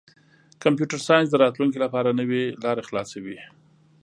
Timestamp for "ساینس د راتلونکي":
1.07-1.77